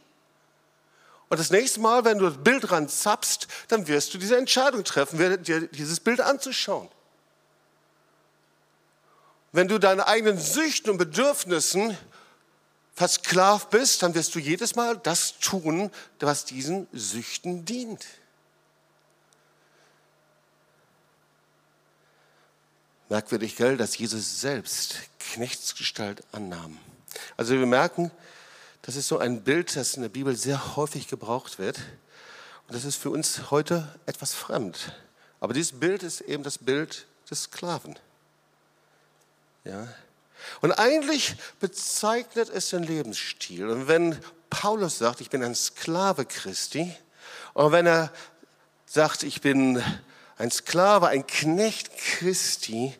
[1.29, 5.17] Und das nächste Mal, wenn du das Bild ranzappst, dann wirst du diese Entscheidung treffen,
[5.43, 6.89] dir dieses Bild anzuschauen.
[9.51, 11.97] Wenn du deinen eigenen Süchten und Bedürfnissen
[12.93, 18.05] versklavt bist, dann wirst du jedes Mal das tun, was diesen Süchten dient.
[23.09, 26.77] Merkwürdig, gell, dass Jesus selbst Knechtsgestalt annahm.
[27.37, 28.11] Also wir merken,
[28.85, 31.79] das ist so ein Bild, das in der Bibel sehr häufig gebraucht wird.
[32.67, 34.93] Und das ist für uns heute etwas fremd.
[35.39, 37.97] Aber dieses Bild ist eben das Bild des Sklaven.
[39.63, 39.87] Ja.
[40.61, 43.67] Und eigentlich bezeichnet es den Lebensstil.
[43.67, 44.19] Und wenn
[44.51, 46.95] Paulus sagt, ich bin ein Sklave Christi,
[47.55, 48.11] und wenn er
[48.85, 49.81] sagt, ich bin
[50.37, 52.95] ein Sklave, ein Knecht Christi,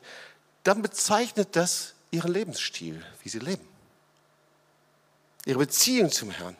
[0.63, 3.74] dann bezeichnet das ihren Lebensstil, wie sie leben
[5.45, 6.55] ihre Beziehung zum Herrn.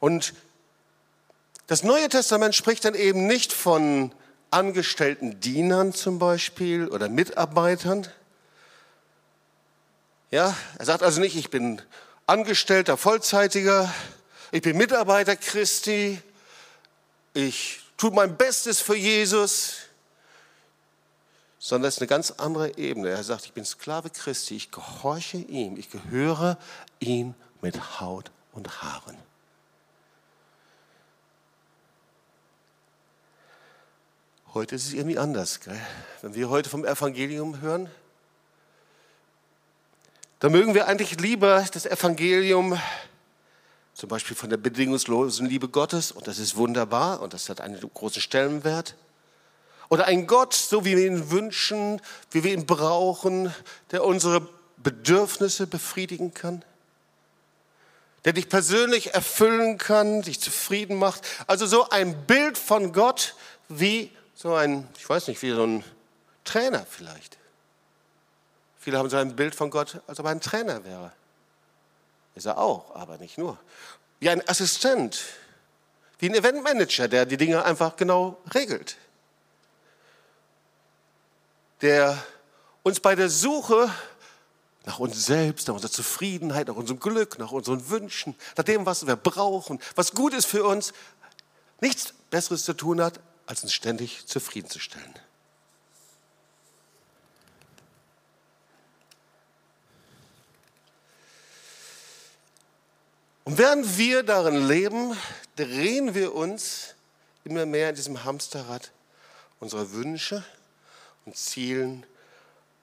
[0.00, 0.34] Und
[1.66, 4.12] das Neue Testament spricht dann eben nicht von
[4.50, 8.06] angestellten Dienern zum Beispiel oder Mitarbeitern.
[10.30, 11.80] Ja, er sagt also nicht, ich bin
[12.26, 13.92] Angestellter, Vollzeitiger,
[14.50, 16.20] ich bin Mitarbeiter Christi,
[17.34, 19.76] ich tue mein Bestes für Jesus,
[21.58, 23.10] sondern es ist eine ganz andere Ebene.
[23.10, 26.58] Er sagt, ich bin Sklave Christi, ich gehorche ihm, ich gehöre
[26.98, 29.16] ihm mit Haut und Haaren.
[34.52, 35.60] Heute ist es irgendwie anders.
[35.60, 35.80] Gell?
[36.20, 37.88] Wenn wir heute vom Evangelium hören,
[40.40, 42.78] dann mögen wir eigentlich lieber das Evangelium,
[43.94, 47.80] zum Beispiel von der bedingungslosen Liebe Gottes, und das ist wunderbar und das hat einen
[47.80, 48.96] großen Stellenwert.
[49.88, 53.54] Oder ein Gott, so wie wir ihn wünschen, wie wir ihn brauchen,
[53.90, 54.46] der unsere
[54.78, 56.64] Bedürfnisse befriedigen kann,
[58.24, 61.22] der dich persönlich erfüllen kann, dich zufrieden macht.
[61.46, 63.34] Also so ein Bild von Gott
[63.68, 65.84] wie so ein, ich weiß nicht, wie so ein
[66.44, 67.38] Trainer vielleicht.
[68.78, 71.12] Viele haben so ein Bild von Gott, als ob er ein Trainer wäre.
[72.34, 73.58] Ist er auch, aber nicht nur.
[74.20, 75.20] Wie ein Assistent,
[76.18, 78.96] wie ein Eventmanager, der die Dinge einfach genau regelt.
[81.80, 82.20] Der
[82.82, 83.90] uns bei der Suche
[84.84, 89.06] nach uns selbst, nach unserer Zufriedenheit, nach unserem Glück, nach unseren Wünschen, nach dem, was
[89.06, 90.92] wir brauchen, was gut ist für uns,
[91.80, 95.14] nichts Besseres zu tun hat, als uns ständig zufriedenzustellen.
[103.44, 105.16] Und während wir darin leben,
[105.56, 106.94] drehen wir uns
[107.44, 108.92] immer mehr in diesem Hamsterrad
[109.58, 110.44] unserer Wünsche
[111.24, 112.06] und Zielen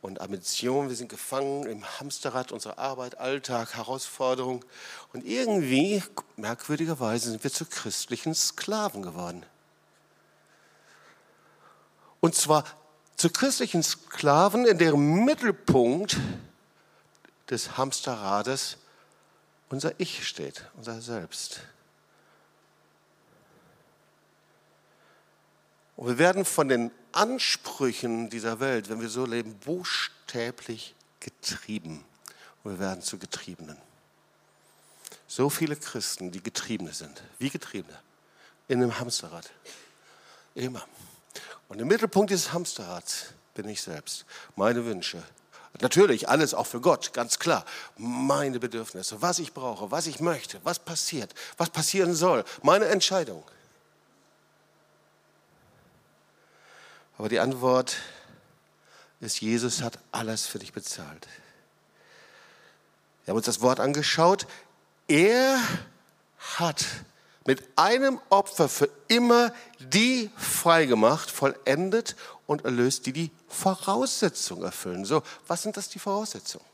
[0.02, 0.90] und Ambitionen.
[0.90, 4.64] Wir sind gefangen im Hamsterrad unserer Arbeit, Alltag, Herausforderungen.
[5.14, 6.04] Und irgendwie,
[6.38, 9.46] merkwürdigerweise, sind wir zu christlichen Sklaven geworden.
[12.22, 12.64] Und zwar
[13.16, 16.18] zu christlichen Sklaven, in deren Mittelpunkt
[17.50, 18.78] des Hamsterrades
[19.70, 21.62] unser Ich steht, unser Selbst.
[25.96, 32.04] Und wir werden von den Ansprüchen dieser Welt, wenn wir so leben, buchstäblich getrieben.
[32.64, 33.78] Und wir werden zu Getriebenen.
[35.28, 37.22] So viele Christen, die Getriebene sind.
[37.38, 37.98] Wie Getriebene?
[38.68, 39.50] In einem Hamsterrad.
[40.56, 40.86] Immer.
[41.68, 44.26] Und im Mittelpunkt dieses Hamsterrads bin ich selbst.
[44.56, 45.24] Meine Wünsche.
[45.82, 47.64] Natürlich alles auch für Gott, ganz klar.
[47.98, 52.44] Meine Bedürfnisse, was ich brauche, was ich möchte, was passiert, was passieren soll.
[52.64, 53.44] Meine Entscheidung.
[57.20, 57.98] Aber die Antwort
[59.20, 61.28] ist, Jesus hat alles für dich bezahlt.
[63.26, 64.48] Wir haben uns das Wort angeschaut.
[65.10, 65.60] Er
[66.56, 66.86] hat
[67.46, 72.16] mit einem Opfer für immer die freigemacht, vollendet
[72.48, 75.04] und erlöst, die die Voraussetzungen erfüllen.
[75.04, 76.66] So, was sind das die Voraussetzungen?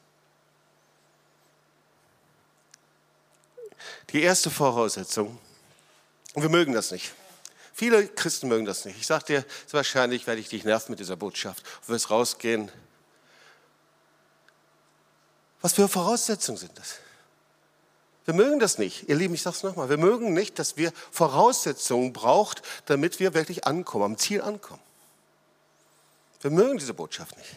[4.11, 5.39] Die erste Voraussetzung,
[6.35, 7.13] und wir mögen das nicht.
[7.77, 8.97] Viele Christen mögen das nicht.
[8.97, 11.61] Ich sage dir, wahrscheinlich werde ich dich nerven mit dieser Botschaft.
[11.85, 12.71] Du wirst rausgehen.
[15.59, 16.99] Was für Voraussetzungen sind das?
[18.23, 19.09] Wir mögen das nicht.
[19.09, 19.89] Ihr Lieben, ich sage es nochmal.
[19.89, 24.81] Wir mögen nicht, dass wir Voraussetzungen braucht, damit wir wirklich ankommen, am Ziel ankommen.
[26.39, 27.55] Wir mögen diese Botschaft nicht.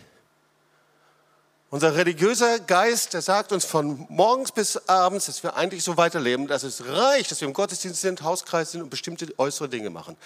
[1.71, 6.47] Unser religiöser Geist, der sagt uns von morgens bis abends, dass wir eigentlich so weiterleben,
[6.47, 10.17] dass es reicht, dass wir im Gottesdienst sind, Hauskreis sind und bestimmte äußere Dinge machen.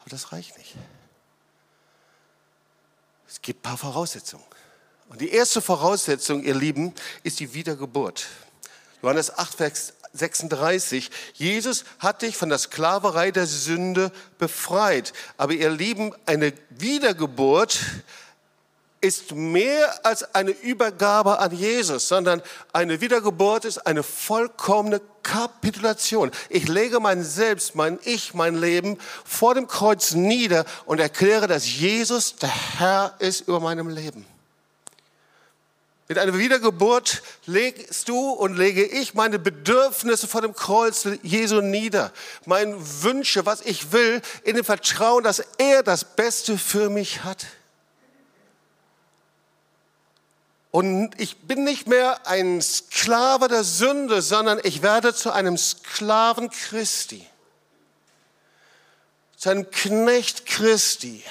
[0.00, 0.76] Aber das reicht nicht.
[3.28, 4.44] Es gibt ein paar Voraussetzungen.
[5.08, 8.26] Und die erste Voraussetzung, ihr Lieben, ist die Wiedergeburt.
[9.02, 11.10] Johannes 8, Vers 36.
[11.34, 15.12] Jesus hat dich von der Sklaverei der Sünde befreit.
[15.36, 17.80] Aber ihr Lieben, eine Wiedergeburt
[19.04, 22.40] ist mehr als eine Übergabe an Jesus, sondern
[22.72, 26.30] eine Wiedergeburt ist eine vollkommene Kapitulation.
[26.48, 31.70] Ich lege mein Selbst, mein Ich, mein Leben vor dem Kreuz nieder und erkläre, dass
[31.70, 34.24] Jesus der Herr ist über meinem Leben.
[36.08, 42.10] Mit einer Wiedergeburt legst du und lege ich meine Bedürfnisse vor dem Kreuz Jesu nieder.
[42.46, 47.46] Meine Wünsche, was ich will, in dem Vertrauen, dass er das Beste für mich hat.
[50.74, 56.50] Und ich bin nicht mehr ein Sklave der Sünde, sondern ich werde zu einem Sklaven
[56.50, 57.24] Christi.
[59.36, 61.22] Zu einem Knecht Christi.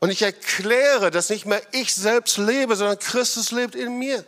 [0.00, 4.22] Und ich erkläre, dass nicht mehr ich selbst lebe, sondern Christus lebt in mir.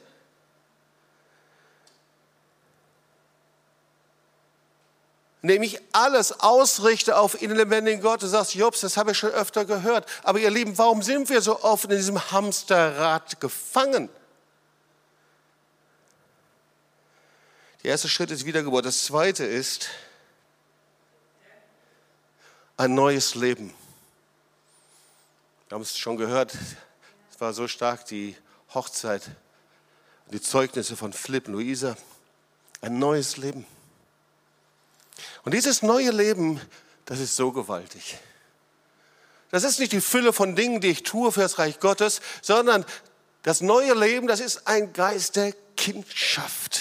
[5.42, 8.22] Indem ich alles ausrichte auf den lebendigen Gott.
[8.22, 10.07] Du sagst, Jobs, das habe ich schon öfter gehört.
[10.24, 14.09] Aber ihr Lieben, warum sind wir so oft in diesem Hamsterrad gefangen?
[17.85, 18.85] Der erste Schritt ist Wiedergeburt.
[18.85, 19.88] Das zweite ist
[22.77, 23.72] ein neues Leben.
[25.68, 26.57] Wir haben es schon gehört,
[27.31, 28.37] es war so stark die
[28.74, 29.31] Hochzeit,
[30.33, 31.96] die Zeugnisse von und Luisa.
[32.81, 33.66] Ein neues Leben.
[35.44, 36.61] Und dieses neue Leben,
[37.05, 38.18] das ist so gewaltig.
[39.51, 42.85] Das ist nicht die Fülle von Dingen, die ich tue für das Reich Gottes, sondern
[43.42, 46.81] das neue Leben, das ist ein Geist der Kindschaft.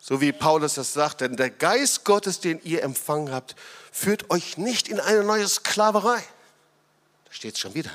[0.00, 3.56] So wie Paulus das sagt, denn der Geist Gottes, den ihr empfangen habt,
[3.90, 6.22] führt euch nicht in eine neue Sklaverei.
[7.24, 7.90] Da steht es schon wieder.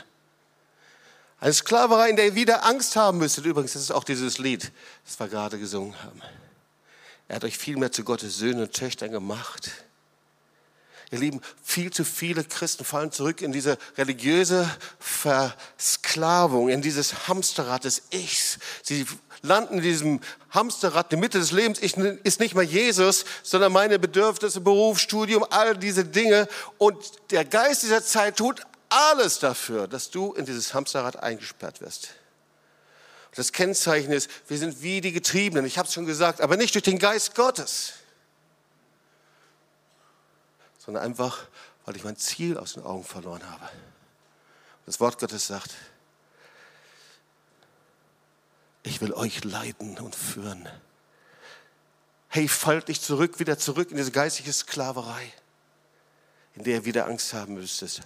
[1.40, 3.46] Eine Sklaverei, in der ihr wieder Angst haben müsstet.
[3.46, 4.72] Übrigens, das ist auch dieses Lied,
[5.06, 6.22] das wir gerade gesungen haben.
[7.32, 9.72] Er hat euch vielmehr zu Gottes Söhnen und Töchtern gemacht.
[11.12, 17.86] Ihr Lieben, viel zu viele Christen fallen zurück in diese religiöse Versklavung, in dieses Hamsterrad
[17.86, 18.60] des Ichs.
[18.84, 19.06] Sie
[19.44, 23.98] landen in diesem Hamsterrad, die Mitte des Lebens ich, ist nicht mehr Jesus, sondern meine
[23.98, 26.50] Bedürfnisse, Beruf, Studium, all diese Dinge.
[26.80, 26.98] Und
[27.32, 32.10] der Geist dieser Zeit tut alles dafür, dass du in dieses Hamsterrad eingesperrt wirst.
[33.34, 36.76] Das Kennzeichen ist, wir sind wie die Getriebenen, ich habe es schon gesagt, aber nicht
[36.76, 37.94] durch den Geist Gottes,
[40.78, 41.48] sondern einfach,
[41.86, 43.70] weil ich mein Ziel aus den Augen verloren habe.
[44.86, 45.72] Das Wort Gottes sagt,
[48.84, 50.68] ich will euch leiten und führen.
[52.28, 55.32] Hey, fallt nicht zurück, wieder zurück in diese geistige Sklaverei,
[56.56, 58.02] in der ihr wieder Angst haben müsstet.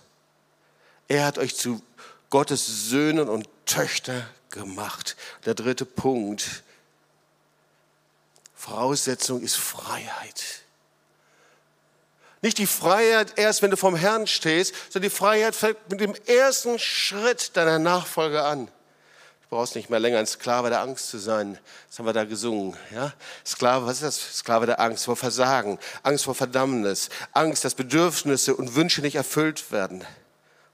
[1.07, 1.81] Er hat euch zu
[2.29, 5.15] Gottes Söhnen und Töchter gemacht.
[5.45, 6.63] Der dritte Punkt.
[8.55, 10.63] Voraussetzung ist Freiheit.
[12.41, 16.15] Nicht die Freiheit erst, wenn du vom Herrn stehst, sondern die Freiheit fängt mit dem
[16.25, 18.67] ersten Schritt deiner Nachfolge an.
[18.67, 21.59] Du brauchst nicht mehr länger ein Sklave der Angst zu sein.
[21.87, 22.75] Das haben wir da gesungen.
[22.91, 23.13] Ja?
[23.45, 24.37] Sklave, was ist das?
[24.37, 29.71] Sklave der Angst vor Versagen, Angst vor Verdammnis, Angst, dass Bedürfnisse und Wünsche nicht erfüllt
[29.71, 30.03] werden.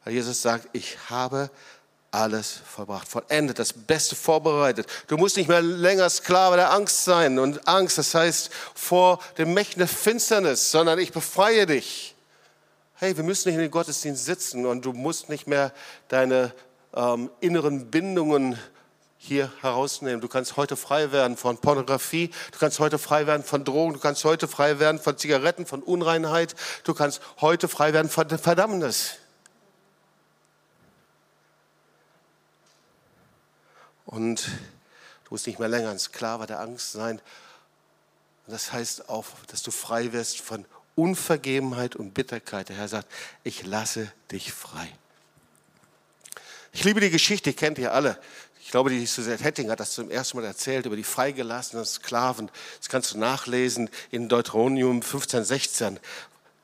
[0.04, 1.50] Weil Jesus sagt, ich habe
[2.12, 4.86] alles vollbracht, vollendet, das Beste vorbereitet.
[5.08, 7.40] Du musst nicht mehr länger Sklave der Angst sein.
[7.40, 12.16] Und Angst, das heißt vor dem Mächten der Finsternis, sondern ich befreie dich.
[12.96, 15.74] Hey, wir müssen nicht in den Gottesdienst sitzen und du musst nicht mehr
[16.10, 16.54] deine
[16.94, 18.60] ähm, inneren Bindungen
[19.18, 20.20] hier herausnehmen.
[20.20, 24.00] Du kannst heute frei werden von Pornografie, du kannst heute frei werden von Drogen, du
[24.00, 29.21] kannst heute frei werden von Zigaretten, von Unreinheit, du kannst heute frei werden von Verdammnis.
[34.12, 37.20] Und du musst nicht mehr länger ein Sklave der Angst sein.
[38.46, 42.70] Das heißt auch, dass du frei wirst von Unvergebenheit und Bitterkeit.
[42.70, 43.08] Der Herr sagt,
[43.44, 44.88] ich lasse dich frei.
[46.74, 48.20] Ich liebe die Geschichte, kennt ihr alle.
[48.62, 52.50] Ich glaube, die Suzette Hetting hat das zum ersten Mal erzählt über die freigelassenen Sklaven.
[52.80, 56.00] Das kannst du nachlesen in Deuteronomium 15, 16,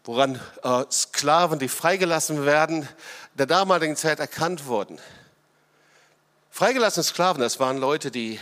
[0.04, 2.88] woran äh, Sklaven, die freigelassen werden,
[3.34, 5.00] der damaligen Zeit erkannt wurden.
[6.58, 8.40] Freigelassene Sklaven, das waren Leute, die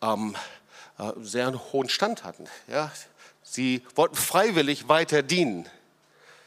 [0.00, 0.36] ähm,
[1.00, 2.44] äh, sehr einen hohen Stand hatten.
[2.68, 2.92] Ja?
[3.42, 5.68] Sie wollten freiwillig weiter dienen.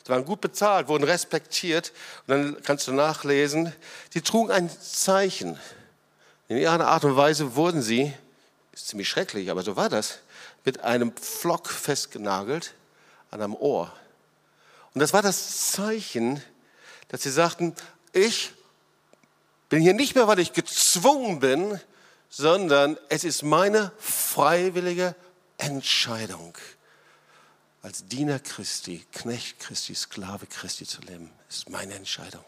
[0.06, 1.92] Sie waren gut bezahlt, wurden respektiert.
[2.26, 3.74] Und dann kannst du nachlesen,
[4.14, 5.60] sie trugen ein Zeichen.
[6.48, 8.14] In ihrer Art und Weise wurden sie,
[8.72, 10.20] ist ziemlich schrecklich, aber so war das,
[10.64, 12.76] mit einem Pflock festgenagelt
[13.30, 13.92] an einem Ohr.
[14.94, 16.42] Und das war das Zeichen,
[17.10, 17.76] dass sie sagten,
[18.14, 18.54] ich
[19.70, 21.80] bin hier nicht mehr, weil ich gezwungen bin,
[22.30, 25.16] sondern es ist meine freiwillige
[25.58, 26.58] Entscheidung
[27.82, 32.44] als Diener Christi, Knecht Christi, Sklave Christi zu leben, ist meine Entscheidung.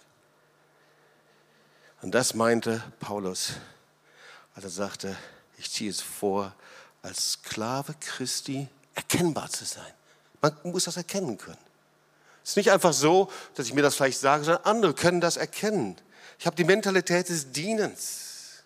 [2.02, 3.54] Und das meinte Paulus,
[4.56, 5.18] als er sagte,
[5.58, 6.54] ich ziehe es vor,
[7.02, 9.94] als Sklave Christi erkennbar zu sein.
[10.42, 11.58] Man muss das erkennen können.
[12.44, 15.38] Es ist nicht einfach so, dass ich mir das vielleicht sage, sondern andere können das
[15.38, 15.96] erkennen.
[16.42, 18.64] Ich habe die Mentalität des Dienens.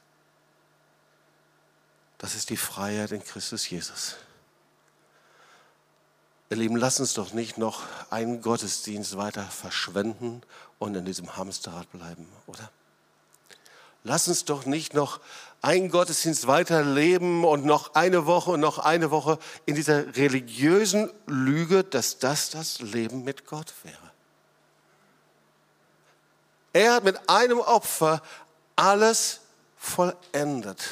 [2.17, 4.15] Das ist die Freiheit in Christus Jesus.
[6.49, 10.41] Ihr Lieben, lass uns doch nicht noch einen Gottesdienst weiter verschwenden
[10.79, 12.71] und in diesem Hamsterrad bleiben, oder?
[14.05, 15.19] Lass uns doch nicht noch
[15.61, 21.83] einen Gottesdienst weiterleben und noch eine Woche und noch eine Woche in dieser religiösen Lüge,
[21.83, 24.14] dass das das Leben mit Gott wäre.
[26.75, 28.21] Er hat mit einem Opfer
[28.75, 29.39] alles
[29.77, 30.83] vollendet.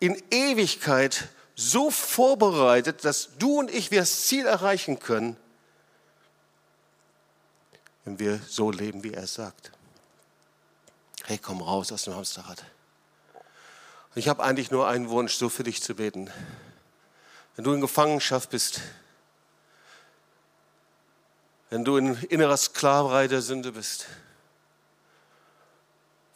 [0.00, 5.36] In Ewigkeit so vorbereitet, dass du und ich wir das Ziel erreichen können,
[8.06, 9.72] wenn wir so leben, wie er es sagt.
[11.24, 12.64] Hey, komm raus aus dem Hamsterrad.
[14.14, 16.30] Ich habe eigentlich nur einen Wunsch, so für dich zu beten.
[17.56, 18.80] Wenn du in Gefangenschaft bist,
[21.68, 24.06] wenn du in innerer Sklaverei der Sünde bist,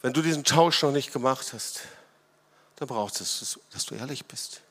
[0.02, 1.82] wenn du diesen Tausch noch nicht gemacht hast,
[2.76, 4.62] dann braucht es, dass du ehrlich bist.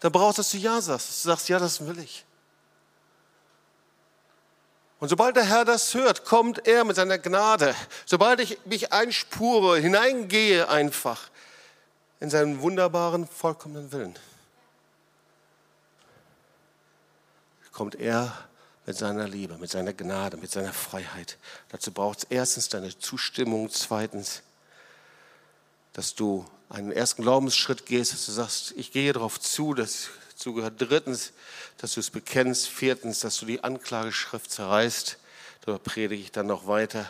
[0.00, 1.08] Dann braucht es, dass du Ja sagst.
[1.08, 2.24] Dass du sagst, ja, das will ich.
[5.00, 7.74] Und sobald der Herr das hört, kommt er mit seiner Gnade.
[8.06, 11.30] Sobald ich mich einspure, hineingehe einfach
[12.20, 14.18] in seinen wunderbaren, vollkommenen Willen,
[17.72, 18.32] kommt er
[18.86, 21.38] mit seiner Liebe, mit seiner Gnade, mit seiner Freiheit.
[21.70, 24.42] Dazu braucht es erstens deine Zustimmung, zweitens,
[25.92, 30.74] dass du einen ersten Glaubensschritt gehst, dass du sagst, ich gehe darauf zu, dazu gehört
[30.78, 31.32] drittens,
[31.78, 35.18] dass du es bekennst, viertens, dass du die Anklageschrift zerreißt,
[35.62, 37.06] darüber predige ich dann noch weiter,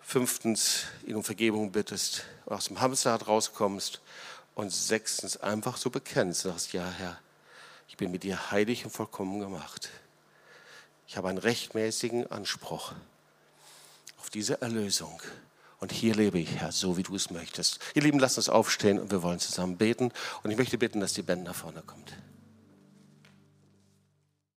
[0.00, 4.00] fünftens, ihn um Vergebung bittest, aus dem Hamsterrad rauskommst.
[4.54, 7.18] Und sechstens, einfach so bekennst, sagst, ja Herr,
[7.88, 9.90] ich bin mit dir heilig und vollkommen gemacht.
[11.08, 12.92] Ich habe einen rechtmäßigen Anspruch
[14.20, 15.22] auf diese Erlösung.
[15.80, 17.80] Und hier lebe ich, Herr, so wie du es möchtest.
[17.94, 20.12] Ihr Lieben, lasst uns aufstehen und wir wollen zusammen beten.
[20.42, 22.12] Und ich möchte bitten, dass die Band nach vorne kommt.